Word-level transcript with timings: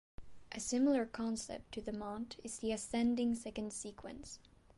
A 0.51 0.59
similar 0.59 1.05
concept 1.05 1.73
to 1.73 1.79
the 1.83 1.91
Monte 1.91 2.39
is 2.43 2.57
the 2.57 2.71
ascending 2.71 3.35
second 3.35 3.71
sequence. 3.71 4.39